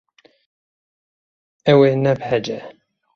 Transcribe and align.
Ew 1.71 1.79
ê 1.89 1.91
nebehece. 2.03 2.59